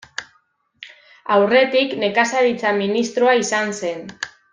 [1.35, 4.03] Aurretik Nekazaritza Ministroa izan zen.